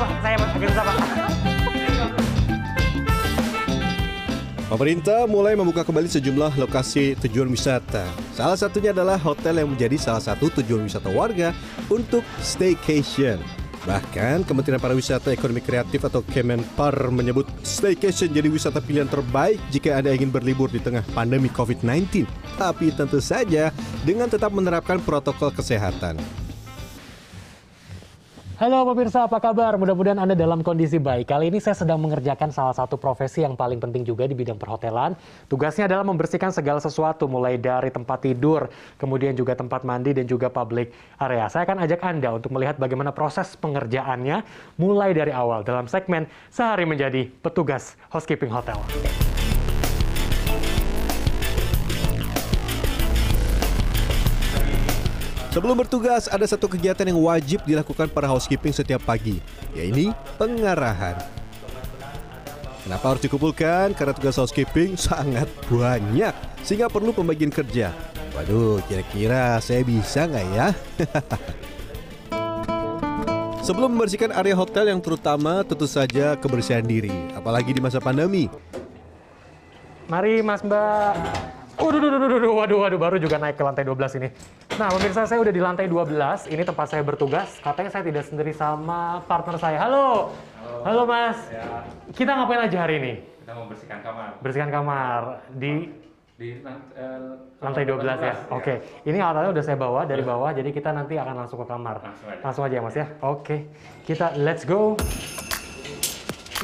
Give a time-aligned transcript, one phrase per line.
[0.00, 0.96] Pak, saya susah Pak.
[4.72, 8.08] Pemerintah mulai membuka kembali sejumlah lokasi tujuan wisata.
[8.32, 11.52] Salah satunya adalah hotel yang menjadi salah satu tujuan wisata warga
[11.92, 13.44] untuk staycation.
[13.84, 20.16] Bahkan Kementerian Pariwisata Ekonomi Kreatif atau Kemenpar menyebut staycation jadi wisata pilihan terbaik jika Anda
[20.16, 22.24] ingin berlibur di tengah pandemi COVID-19.
[22.56, 23.68] Tapi tentu saja
[24.08, 26.16] dengan tetap menerapkan protokol kesehatan.
[28.60, 29.80] Halo pemirsa, apa kabar?
[29.80, 31.32] Mudah-mudahan Anda dalam kondisi baik.
[31.32, 35.16] Kali ini saya sedang mengerjakan salah satu profesi yang paling penting juga di bidang perhotelan.
[35.48, 38.68] Tugasnya adalah membersihkan segala sesuatu, mulai dari tempat tidur,
[39.00, 41.48] kemudian juga tempat mandi, dan juga public area.
[41.48, 44.44] Saya akan ajak Anda untuk melihat bagaimana proses pengerjaannya
[44.76, 48.76] mulai dari awal dalam segmen Sehari Menjadi Petugas Housekeeping Hotel.
[55.50, 59.42] Sebelum bertugas, ada satu kegiatan yang wajib dilakukan para housekeeping setiap pagi,
[59.74, 61.18] yaitu pengarahan.
[62.86, 63.90] Kenapa harus dikumpulkan?
[63.98, 66.30] Karena tugas housekeeping sangat banyak,
[66.62, 67.90] sehingga perlu pembagian kerja.
[68.38, 70.70] Waduh, kira-kira saya bisa nggak ya?
[73.66, 78.46] Sebelum membersihkan area hotel yang terutama, tentu saja kebersihan diri, apalagi di masa pandemi.
[80.06, 81.58] Mari Mas Mbak.
[81.80, 84.28] Waduh, waduh, waduh, waduh, waduh, baru juga naik ke lantai 12 ini.
[84.76, 86.44] Nah, pemirsa saya udah di lantai 12.
[86.52, 87.56] Ini tempat saya bertugas.
[87.64, 89.80] Katanya saya tidak sendiri sama partner saya.
[89.80, 90.28] Halo.
[90.60, 91.40] Halo, Halo Mas.
[91.48, 93.14] Ya, Kita ngapain aja hari ini?
[93.40, 95.20] kita membersihkan kamar Bersihkan kamar
[95.58, 95.90] di
[96.38, 97.20] di eh,
[97.58, 98.34] lantai 12 ya.
[98.52, 98.74] Oke.
[99.08, 101.96] Ini alatnya udah saya bawa dari bawah, jadi kita nanti akan langsung ke kamar.
[102.04, 102.40] Langsung aja.
[102.44, 103.06] Langsung aja ya, Mas ya.
[103.24, 103.56] Oke.
[104.04, 105.00] Kita let's go.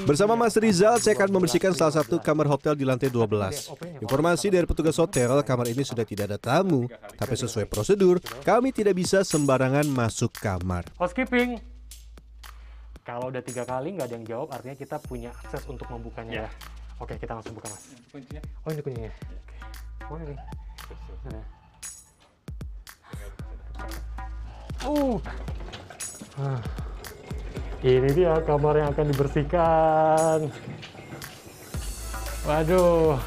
[0.04, 4.04] Bersama Mas Rizal, saya akan membersihkan salah satu kamar hotel di lantai 12.
[4.04, 6.84] Informasi dari petugas hotel, kamar ini sudah tidak ada tamu.
[7.16, 10.84] Tapi sesuai prosedur, kami tidak bisa sembarangan masuk kamar.
[11.00, 11.56] Housekeeping.
[13.08, 16.48] Kalau udah tiga kali nggak ada yang jawab, artinya kita punya akses untuk membukanya ya.
[17.00, 17.96] Oke, kita langsung buka mas.
[18.12, 19.12] kuncinya Oh ini kuncinya.
[19.14, 20.38] Nih?
[21.24, 21.40] Mana?
[24.84, 25.16] Uh.
[26.36, 26.85] Ah.
[27.84, 30.38] Ini dia kamar yang akan dibersihkan.
[32.48, 33.20] Waduh.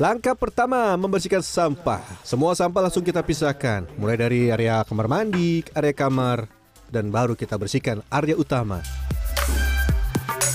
[0.00, 2.00] Langkah pertama, membersihkan sampah.
[2.24, 3.84] Semua sampah langsung kita pisahkan.
[4.00, 6.48] Mulai dari area kamar mandi, area kamar,
[6.88, 8.80] dan baru kita bersihkan area utama.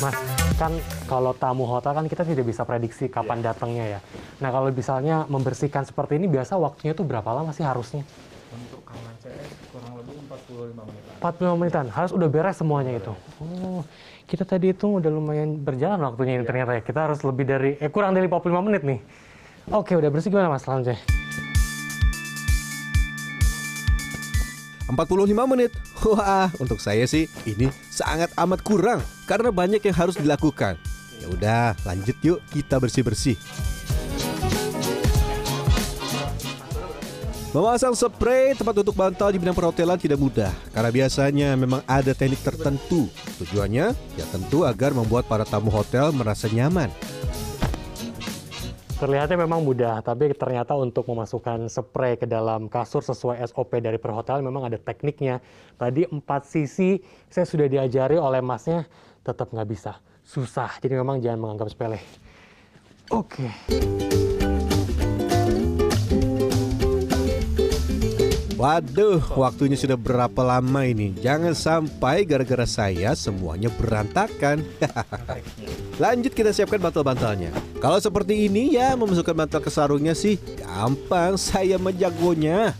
[0.03, 0.17] Mas,
[0.59, 0.75] kan
[1.07, 3.99] kalau tamu hotel kan kita tidak bisa prediksi kapan datangnya ya.
[4.43, 8.03] Nah kalau misalnya membersihkan seperti ini biasa waktunya tuh berapa lama sih harusnya?
[8.55, 9.14] untuk kamar
[10.71, 13.13] 45 menit 45 menitan, harus udah beres semuanya itu.
[13.41, 13.85] Oh,
[14.25, 16.81] kita tadi itu udah lumayan berjalan waktunya ini ternyata ya.
[16.81, 18.99] Kita harus lebih dari, eh kurang dari 45 menit nih.
[19.73, 20.97] Oke, udah bersih gimana mas selanjutnya?
[24.85, 25.71] 45 menit.
[26.05, 30.77] Wah, untuk saya sih ini sangat amat kurang karena banyak yang harus dilakukan.
[31.17, 33.33] Ya udah, lanjut yuk kita bersih-bersih.
[37.55, 42.43] Memasang spray tempat untuk bantal di bidang perhotelan tidak mudah karena biasanya memang ada teknik
[42.43, 43.07] tertentu.
[43.39, 46.91] Tujuannya ya tentu agar membuat para tamu hotel merasa nyaman.
[48.99, 54.43] Terlihatnya memang mudah, tapi ternyata untuk memasukkan spray ke dalam kasur sesuai SOP dari perhotelan
[54.43, 55.39] memang ada tekniknya.
[55.79, 56.99] Tadi empat sisi
[57.31, 58.83] saya sudah diajari oleh masnya,
[59.23, 60.03] tetap nggak bisa.
[60.27, 62.03] Susah, jadi memang jangan menganggap sepele.
[63.15, 63.47] Oke.
[68.65, 71.13] Waduh, waktunya sudah berapa lama ini?
[71.21, 74.65] Jangan sampai gara-gara saya semuanya berantakan.
[76.01, 77.53] Lanjut kita siapkan bantal-bantalnya.
[77.77, 82.73] Kalau seperti ini ya memasukkan bantal ke sarungnya sih gampang, saya menjagonya.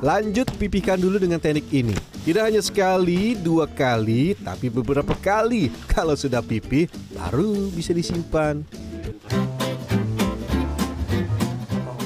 [0.00, 1.92] Lanjut pipihkan dulu dengan teknik ini.
[2.24, 5.68] Tidak hanya sekali, dua kali, tapi beberapa kali.
[5.92, 8.64] Kalau sudah pipih, baru bisa disimpan.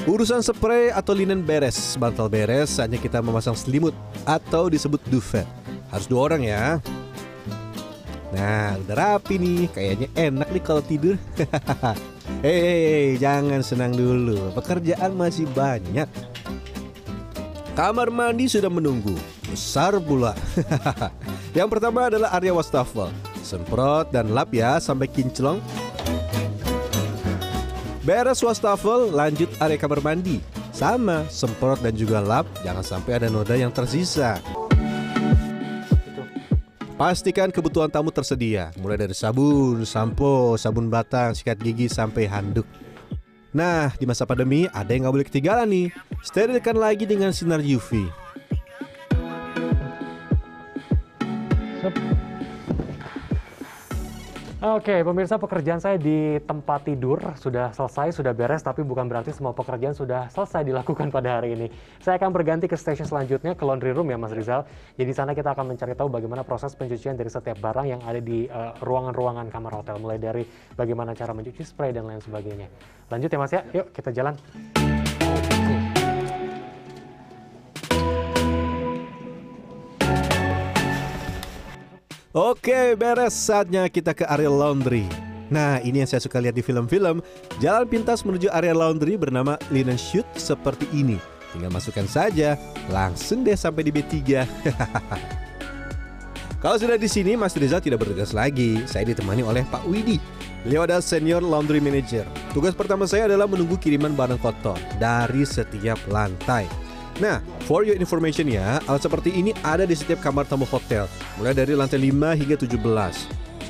[0.07, 3.91] Urusan spray atau linen beres, bantal beres, hanya kita memasang selimut
[4.23, 5.43] atau disebut duvet.
[5.91, 6.79] Harus dua orang ya.
[8.31, 9.67] Nah, udah rapi nih.
[9.67, 11.19] Kayaknya enak nih kalau tidur.
[12.45, 14.55] Hei, jangan senang dulu.
[14.55, 16.07] Pekerjaan masih banyak.
[17.75, 19.11] Kamar mandi sudah menunggu.
[19.51, 20.31] Besar pula.
[21.57, 23.11] Yang pertama adalah area wastafel.
[23.43, 25.59] Semprot dan lap ya sampai kinclong.
[28.07, 30.39] Beres wastafel, lanjut area kamar mandi.
[30.71, 34.39] Sama, semprot dan juga lap, jangan sampai ada noda yang tersisa.
[36.95, 42.63] Pastikan kebutuhan tamu tersedia, mulai dari sabun, sampo, sabun batang, sikat gigi, sampai handuk.
[43.51, 45.87] Nah, di masa pandemi ada yang nggak boleh ketinggalan nih.
[46.23, 48.07] Sterilkan lagi dengan sinar UV.
[54.57, 59.53] Oke, pemirsa pekerjaan saya di tempat tidur sudah selesai, sudah beres, tapi bukan berarti semua
[59.53, 61.69] pekerjaan sudah selesai dilakukan pada hari ini.
[62.01, 64.65] Saya akan berganti ke station selanjutnya, ke laundry room ya Mas Rizal.
[64.97, 68.17] Jadi di sana kita akan mencari tahu bagaimana proses pencucian dari setiap barang yang ada
[68.17, 70.41] di eh, ruangan-ruangan kamar hotel, mulai dari
[70.73, 72.65] bagaimana cara mencuci spray dan lain sebagainya.
[73.13, 74.33] Lanjut ya Mas ya, yuk kita jalan.
[82.37, 85.09] Oke, beres saatnya kita ke area laundry.
[85.49, 87.17] Nah, ini yang saya suka lihat di film-film.
[87.57, 91.17] Jalan pintas menuju area laundry bernama linen chute seperti ini.
[91.49, 92.53] Tinggal masukkan saja,
[92.93, 94.45] langsung deh sampai di B3.
[96.61, 98.85] Kalau sudah di sini, Mas Rizal tidak bertugas lagi.
[98.85, 100.21] Saya ditemani oleh Pak Widi.
[100.61, 102.29] Beliau adalah senior laundry manager.
[102.53, 106.86] Tugas pertama saya adalah menunggu kiriman barang kotor dari setiap lantai.
[107.17, 111.09] Nah, for your information ya, alat seperti ini ada di setiap kamar tamu hotel,
[111.41, 112.77] mulai dari lantai 5 hingga 17.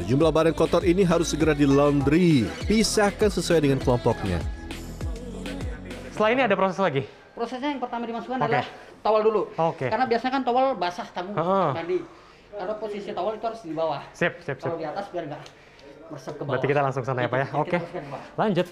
[0.03, 4.44] Sejumlah barang kotor ini harus segera di laundry, pisahkan sesuai dengan kelompoknya.
[6.11, 7.07] Setelah ini ada proses lagi.
[7.31, 8.47] Prosesnya yang pertama dimasukkan Oke.
[8.51, 8.67] adalah
[8.99, 9.41] towel dulu.
[9.55, 9.88] Oke.
[9.88, 11.69] Karena biasanya kan towel basah tamu Heeh.
[11.71, 11.97] mandi.
[12.51, 14.01] Karena posisi towel itu harus di bawah.
[14.11, 14.67] Sip, sip, sip.
[14.67, 15.41] Kalau di atas biar nggak
[16.11, 16.51] meresap ke bawah.
[16.51, 17.47] Berarti kita langsung sana ya Pak ya?
[17.47, 17.77] Kita Oke.
[17.79, 18.23] bawah.
[18.35, 18.67] Lanjut.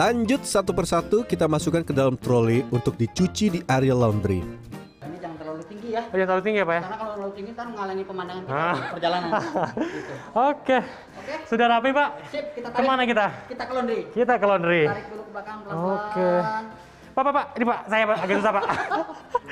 [0.00, 4.40] Lanjut satu persatu kita masukkan ke dalam troli untuk dicuci di area laundry.
[4.40, 6.00] Ini jangan terlalu tinggi ya.
[6.08, 6.80] Oh, jangan terlalu tinggi ya Pak ya?
[6.80, 8.76] Karena kalau terlalu tinggi ntar menghalangi pemandangan kita Ah.
[8.96, 9.30] perjalanan.
[9.36, 10.14] gitu.
[10.48, 10.78] Oke.
[11.20, 11.34] Oke.
[11.44, 12.08] Sudah rapi Pak?
[12.32, 12.80] Sip, kita tarik.
[12.80, 13.26] Ke mana kita?
[13.44, 14.00] Kita ke laundry.
[14.08, 14.82] Kita ke laundry.
[14.88, 15.92] Tarik dulu ke belakang pelan-pelan.
[15.92, 16.30] Oke.
[17.12, 17.46] Pak, Pak, Pak.
[17.60, 18.18] Ini Pak, saya Pak.
[18.24, 18.64] Agak susah Pak.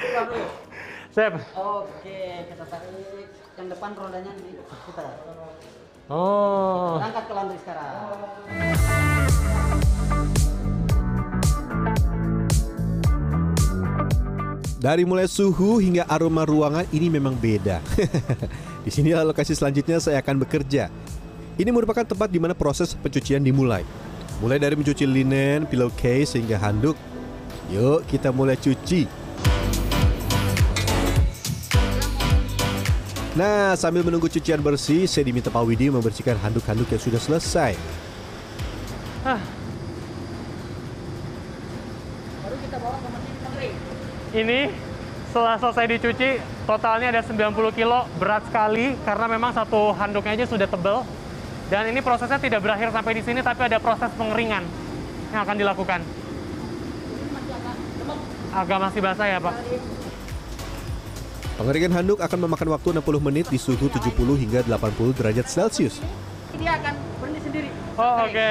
[0.01, 0.41] Dulu.
[1.19, 1.33] Sip.
[1.61, 3.29] Oke, kita tarik.
[3.53, 5.05] Yang depan rodanya di kita.
[6.09, 6.97] Oh.
[7.05, 7.93] Angkat ke laundry sekarang.
[14.79, 17.83] Dari mulai suhu hingga aroma ruangan ini memang beda.
[18.87, 20.87] di sini lokasi selanjutnya saya akan bekerja.
[21.59, 23.83] Ini merupakan tempat di mana proses pencucian dimulai.
[24.39, 26.95] Mulai dari mencuci linen, pillowcase hingga handuk.
[27.75, 29.11] Yuk kita mulai cuci.
[33.35, 37.75] Nah, sambil menunggu cucian bersih, saya diminta Pak Widi membersihkan handuk-handuk yang sudah selesai.
[42.47, 43.71] Baru kita bawa ke mesin laundry.
[44.29, 44.69] Ini
[45.33, 50.69] setelah selesai dicuci, totalnya ada 90 kilo, berat sekali karena memang satu handuknya aja sudah
[50.69, 51.05] tebal.
[51.69, 54.65] Dan ini prosesnya tidak berakhir sampai di sini, tapi ada proses pengeringan
[55.33, 56.01] yang akan dilakukan.
[58.53, 59.55] Agak masih basah ya Pak?
[61.61, 66.01] Pengeringan handuk akan memakan waktu 60 menit di suhu 70 hingga 80 derajat Celcius.
[66.57, 66.95] Dia akan
[67.59, 67.71] sendiri.
[67.99, 68.49] Oh oke.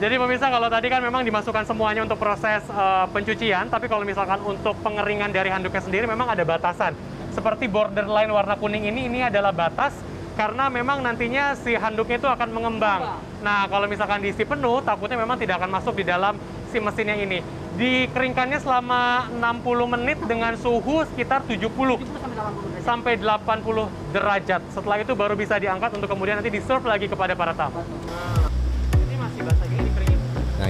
[0.00, 4.40] Jadi pemirsa kalau tadi kan memang dimasukkan semuanya untuk proses eh, pencucian, tapi kalau misalkan
[4.44, 6.92] untuk pengeringan dari handuknya sendiri memang ada batasan.
[7.32, 9.94] Seperti borderline warna kuning ini, ini adalah batas
[10.34, 13.20] karena memang nantinya si handuknya itu akan mengembang.
[13.44, 16.36] Nah kalau misalkan diisi penuh, takutnya memang tidak akan masuk di dalam
[16.72, 17.40] si mesinnya ini.
[17.70, 23.20] Dikeringkannya selama 60 menit dengan suhu sekitar 70 70 sampai 80 derajat.
[23.20, 24.60] sampai 80 derajat.
[24.74, 27.84] Setelah itu baru bisa diangkat untuk kemudian nanti di-serve lagi kepada para tamu.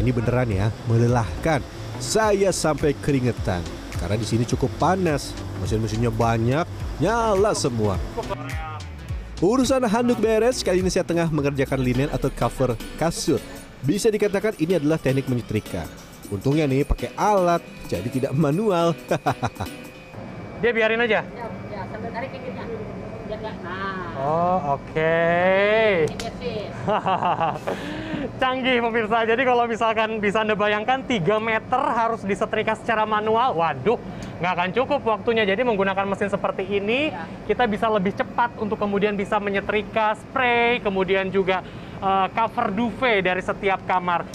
[0.00, 1.60] Ini beneran ya, melelahkan.
[2.00, 3.60] Saya sampai keringetan.
[4.00, 5.36] Karena di sini cukup panas.
[5.60, 6.64] Mesin-mesinnya banyak,
[7.04, 8.00] nyala semua.
[9.44, 13.40] Urusan handuk beres, kali ini saya tengah mengerjakan linen atau cover kasur.
[13.84, 15.84] Bisa dikatakan ini adalah teknik menyetrika.
[16.32, 18.96] Untungnya nih pakai alat, jadi tidak manual.
[20.64, 21.24] Dia biarin aja.
[21.24, 22.39] Ya, ya sambil tarik.
[23.38, 25.22] Nah, Oh, oke.
[26.02, 26.66] ini bersih.
[28.42, 29.22] Canggih pemirsa.
[29.22, 33.54] Jadi kalau misalkan bisa Anda bayangkan 3 meter harus disetrika secara manual.
[33.54, 34.02] Waduh,
[34.42, 35.46] nggak akan cukup waktunya.
[35.46, 37.24] Jadi menggunakan mesin seperti ini, Ya.
[37.46, 41.62] kita bisa lebih cepat untuk kemudian bisa menyetrika spray, kemudian juga
[42.00, 44.26] eh, cover duvet dari setiap kamar.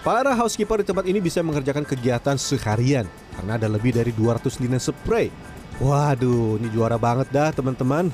[0.00, 4.80] Para housekeeper di tempat ini bisa mengerjakan kegiatan seharian karena ada lebih dari 200 linen
[4.80, 5.28] spray.
[5.76, 8.08] Waduh, ini juara banget dah teman-teman.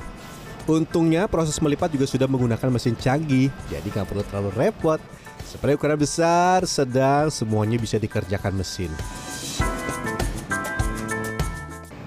[0.63, 4.99] Untungnya proses melipat juga sudah menggunakan mesin canggih, jadi nggak perlu terlalu repot.
[5.43, 8.91] Spray ukuran besar, sedang, semuanya bisa dikerjakan mesin.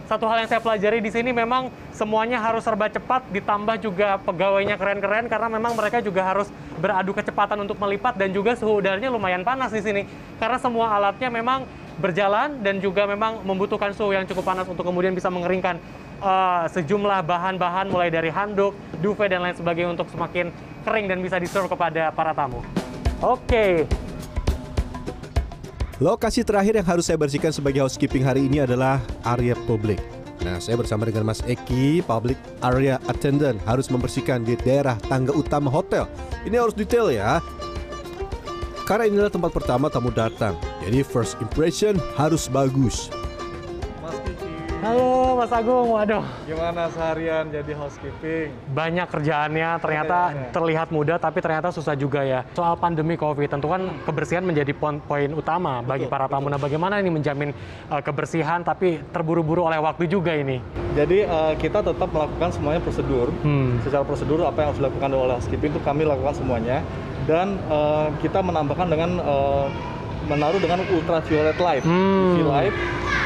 [0.07, 4.77] Satu hal yang saya pelajari di sini memang semuanya harus serba cepat, ditambah juga pegawainya
[4.77, 9.41] keren-keren karena memang mereka juga harus beradu kecepatan untuk melipat dan juga suhu udaranya lumayan
[9.41, 10.05] panas di sini.
[10.37, 11.65] Karena semua alatnya memang
[11.97, 15.81] berjalan dan juga memang membutuhkan suhu yang cukup panas untuk kemudian bisa mengeringkan
[16.21, 20.53] eh, sejumlah bahan-bahan mulai dari handuk, duvet dan lain sebagainya untuk semakin
[20.85, 22.61] kering dan bisa diserve kepada para tamu.
[23.25, 23.89] Oke,
[25.97, 30.16] Lokasi terakhir yang harus saya bersihkan sebagai housekeeping hari ini adalah area publik.
[30.47, 35.67] Nah, saya bersama dengan Mas Eki, Public Area Attendant, harus membersihkan di daerah tangga utama
[35.67, 36.07] hotel.
[36.47, 37.43] Ini harus detail ya.
[38.87, 40.55] Karena inilah tempat pertama tamu datang.
[40.87, 43.11] Jadi first impression harus bagus.
[44.87, 48.55] Halo Mas Agung, waduh gimana seharian jadi housekeeping?
[48.71, 50.55] banyak kerjaannya ternyata Kerjaannya.
[50.55, 52.47] terlihat mudah tapi ternyata susah juga ya.
[52.55, 56.47] Soal pandemi Covid tentu kan kebersihan menjadi poin, poin utama bagi para tamu.
[56.47, 57.51] Nah, bagaimana ini menjamin
[57.91, 60.63] uh, kebersihan tapi terburu-buru oleh waktu juga ini?
[60.95, 63.35] Jadi eh, kita tetap melakukan semuanya prosedur.
[63.43, 63.83] Hmm.
[63.83, 66.87] Secara prosedur apa yang harus dilakukan oleh housekeeping itu kami lakukan semuanya.
[67.27, 69.67] Dan eh, kita menambahkan dengan eh,
[70.27, 72.35] menaruh dengan ultraviolet light, Hmm.
[72.35, 72.75] UV light.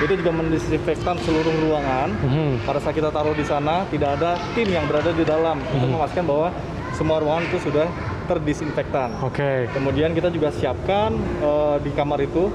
[0.01, 2.09] Itu juga mendisinfektan seluruh ruangan.
[2.15, 2.65] Mhm.
[2.65, 5.95] Pada saat kita taruh di sana tidak ada tim yang berada di dalam untuk Hmm.
[5.95, 6.49] memastikan bahwa
[6.93, 7.89] semua ruangan itu sudah
[8.25, 9.13] terdisinfektan.
[9.21, 9.69] Oke.
[9.71, 12.49] Kemudian kita juga siapkan eh, di kamar itu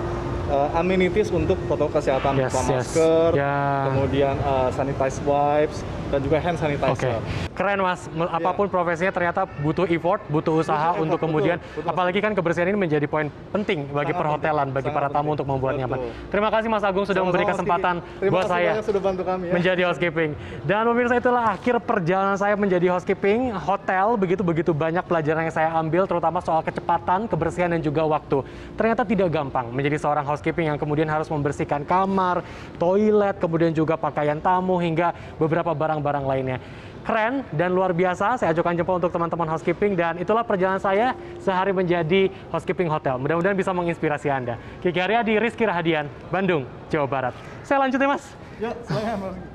[0.46, 2.70] eh, amenities untuk protokol kesehatan Yes, yes.
[2.70, 3.90] masker, Ya.
[3.90, 5.82] kemudian eh, sanitize wipes
[6.16, 7.20] dan juga hand Oke, sanitizer.
[7.52, 8.08] keren mas.
[8.10, 11.84] Me- Apa pun profesinya ternyata butuh effort, butuh usaha effort, untuk kemudian, betul.
[11.84, 15.20] apalagi kan kebersihan ini menjadi poin penting bagi Sangat perhotelan, penting, bagi sangat para tamu
[15.20, 15.36] penting.
[15.36, 15.98] untuk membuat nyaman.
[16.32, 17.96] Terima kasih Mas Agung sudah Sama-sama, memberi kesempatan.
[18.16, 19.54] Terima buat saya sudah bantu kami ya.
[19.54, 20.32] menjadi housekeeping.
[20.64, 24.16] Dan pemirsa itulah akhir perjalanan saya menjadi housekeeping hotel.
[24.16, 28.40] Begitu begitu banyak pelajaran yang saya ambil, terutama soal kecepatan, kebersihan dan juga waktu.
[28.74, 32.40] Ternyata tidak gampang menjadi seorang housekeeping yang kemudian harus membersihkan kamar,
[32.78, 35.74] toilet, kemudian juga pakaian tamu hingga beberapa
[36.06, 36.58] barang-barang lainnya.
[37.06, 38.42] Keren dan luar biasa.
[38.42, 43.22] Saya ajukan jempol untuk teman-teman housekeeping dan itulah perjalanan saya sehari menjadi housekeeping hotel.
[43.22, 44.58] Mudah-mudahan bisa menginspirasi Anda.
[44.82, 47.34] Kiki Haryadi, Rizky Rahadian, Bandung, Jawa Barat.
[47.62, 48.26] Saya lanjut ya, Mas.
[48.58, 49.55] Ya, Mas.